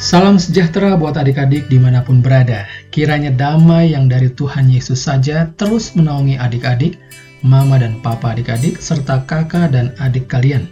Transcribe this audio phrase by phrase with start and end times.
[0.00, 2.64] Salam sejahtera buat adik-adik di mana pun berada.
[2.88, 6.96] Kiranya damai yang dari Tuhan Yesus saja terus menaungi adik-adik,
[7.44, 10.64] mama dan papa adik-adik, serta kakak dan adik kalian.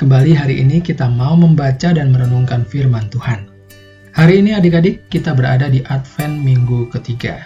[0.00, 3.52] Kembali hari ini kita mau membaca dan merenungkan firman Tuhan.
[4.16, 7.44] Hari ini adik-adik kita berada di Advent minggu ketiga.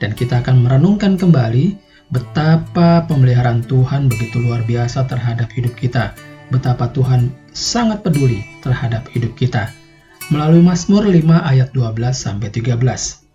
[0.00, 1.76] Dan kita akan merenungkan kembali
[2.08, 6.16] betapa pemeliharaan Tuhan begitu luar biasa terhadap hidup kita.
[6.48, 9.83] Betapa Tuhan sangat peduli terhadap hidup kita
[10.32, 12.80] melalui Mazmur 5 ayat 12 sampai 13.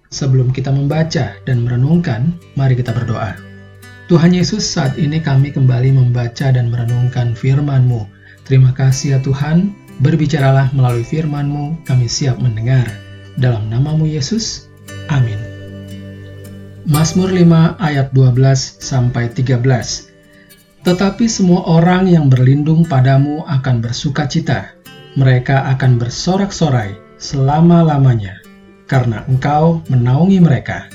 [0.09, 3.37] Sebelum kita membaca dan merenungkan, mari kita berdoa.
[4.09, 8.09] Tuhan Yesus, saat ini kami kembali membaca dan merenungkan firman-Mu.
[8.41, 9.69] Terima kasih ya Tuhan,
[10.01, 12.89] berbicaralah melalui firman-Mu, kami siap mendengar.
[13.37, 14.65] Dalam namamu Yesus,
[15.13, 15.37] amin.
[16.89, 19.61] Mazmur 5 ayat 12 sampai 13.
[20.81, 24.78] Tetapi semua orang yang berlindung padamu akan bersuka cita
[25.17, 28.37] mereka akan bersorak-sorai selama-lamanya,
[28.85, 30.85] karena engkau menaungi mereka,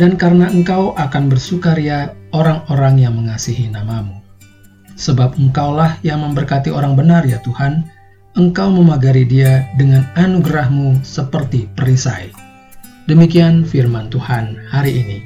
[0.00, 4.18] dan karena engkau akan bersukaria orang-orang yang mengasihi namamu.
[4.96, 7.86] Sebab engkaulah yang memberkati orang benar ya Tuhan,
[8.36, 12.32] engkau memagari dia dengan anugerahmu seperti perisai.
[13.10, 15.18] Demikian firman Tuhan hari ini.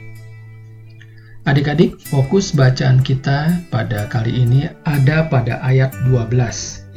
[1.47, 6.35] Adik-adik, fokus bacaan kita pada kali ini ada pada ayat 12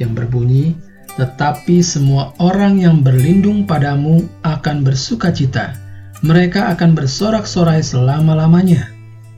[0.02, 0.74] yang berbunyi,
[1.16, 5.74] tetapi semua orang yang berlindung padamu akan bersuka cita.
[6.20, 8.92] Mereka akan bersorak-sorai selama-lamanya,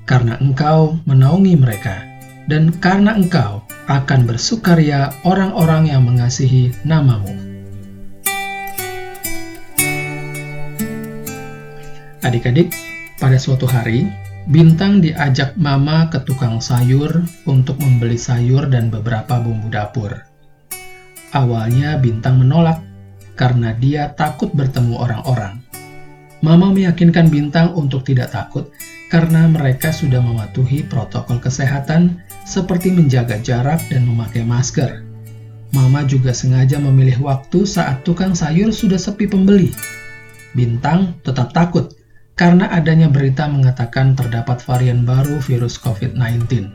[0.05, 2.03] karena engkau menaungi mereka,
[2.51, 7.31] dan karena engkau akan bersukaria orang-orang yang mengasihi namamu.
[12.23, 12.75] Adik-adik,
[13.23, 14.11] pada suatu hari,
[14.43, 20.32] Bintang diajak mama ke tukang sayur untuk membeli sayur dan beberapa bumbu dapur.
[21.33, 22.85] Awalnya Bintang menolak
[23.41, 25.65] karena dia takut bertemu orang-orang.
[26.45, 28.69] Mama meyakinkan Bintang untuk tidak takut
[29.09, 35.05] karena mereka sudah mematuhi protokol kesehatan seperti menjaga jarak dan memakai masker.
[35.73, 39.73] Mama juga sengaja memilih waktu saat tukang sayur sudah sepi pembeli.
[40.53, 41.97] Bintang tetap takut
[42.37, 46.69] karena adanya berita mengatakan terdapat varian baru virus COVID-19.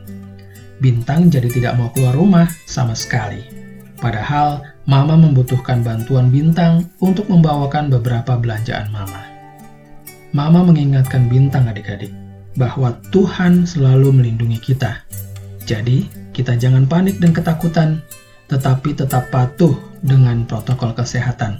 [0.82, 3.57] Bintang jadi tidak mau keluar rumah sama sekali.
[3.98, 9.20] Padahal Mama membutuhkan bantuan Bintang untuk membawakan beberapa belanjaan Mama.
[10.32, 12.14] Mama mengingatkan Bintang adik-adik
[12.54, 15.02] bahwa Tuhan selalu melindungi kita.
[15.68, 18.00] Jadi, kita jangan panik dan ketakutan,
[18.48, 21.58] tetapi tetap patuh dengan protokol kesehatan.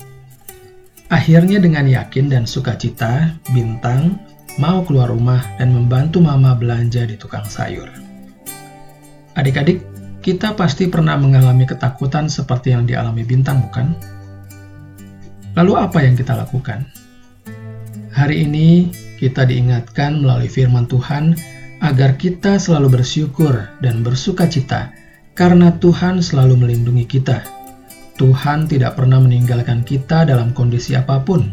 [1.09, 4.21] Akhirnya dengan yakin dan sukacita, Bintang
[4.61, 7.89] mau keluar rumah dan membantu Mama belanja di tukang sayur.
[9.39, 9.81] Adik-adik,
[10.29, 13.97] kita pasti pernah mengalami ketakutan seperti yang dialami bintang, bukan?
[15.57, 16.85] Lalu apa yang kita lakukan?
[18.13, 21.33] Hari ini kita diingatkan melalui firman Tuhan
[21.81, 24.93] agar kita selalu bersyukur dan bersuka cita
[25.33, 27.41] karena Tuhan selalu melindungi kita.
[28.21, 31.49] Tuhan tidak pernah meninggalkan kita dalam kondisi apa pun.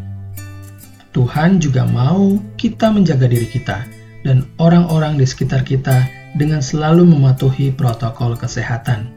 [1.16, 3.88] Tuhan juga mau kita menjaga diri kita
[4.28, 9.12] dan orang-orang di sekitar kita dengan selalu mematuhi protokol kesehatan.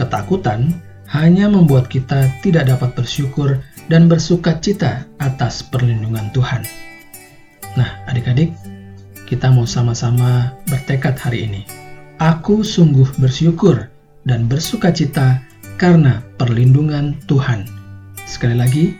[0.00, 0.72] Ketakutan
[1.12, 6.66] hanya membuat kita tidak dapat bersyukur dan bersuka cita atas perlindungan Tuhan.
[7.78, 8.50] Nah, adik-adik,
[9.28, 11.62] kita mau sama-sama bertekad hari ini.
[12.18, 13.86] Aku sungguh bersyukur
[14.24, 15.38] dan bersuka cita
[15.76, 17.68] karena perlindungan Tuhan.
[18.24, 18.96] Sekali lagi,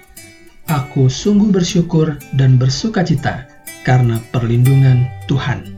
[0.68, 3.48] aku sungguh bersyukur dan bersuka cita
[3.82, 5.75] karena perlindungan Tuhan.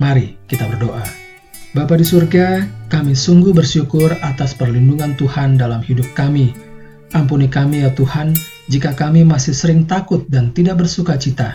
[0.00, 1.04] Mari kita berdoa.
[1.76, 6.56] Bapa di surga, kami sungguh bersyukur atas perlindungan Tuhan dalam hidup kami.
[7.12, 8.32] Ampuni kami ya Tuhan,
[8.72, 11.54] jika kami masih sering takut dan tidak bersuka cita.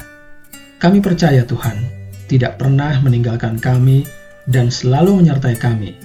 [0.78, 1.90] Kami percaya Tuhan,
[2.30, 4.06] tidak pernah meninggalkan kami
[4.46, 5.98] dan selalu menyertai kami.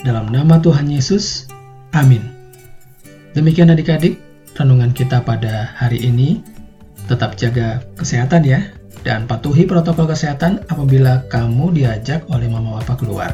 [0.00, 1.46] Dalam nama Tuhan Yesus,
[1.92, 2.24] amin.
[3.36, 4.16] Demikian adik-adik,
[4.56, 6.40] renungan kita pada hari ini.
[7.06, 13.30] Tetap jaga kesehatan ya dan patuhi protokol kesehatan apabila kamu diajak oleh mama papa keluar.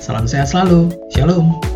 [0.00, 0.92] Salam sehat selalu.
[1.12, 1.75] Shalom.